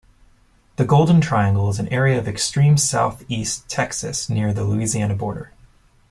The 0.77 0.83
Golden 0.83 1.21
Triangle 1.21 1.69
is 1.69 1.77
an 1.77 1.87
area 1.89 2.17
of 2.17 2.27
extreme 2.27 2.75
Southeast 2.75 3.69
Texas 3.69 4.31
near 4.31 4.51
the 4.51 4.63
Louisiana 4.63 5.13
border. 5.13 5.51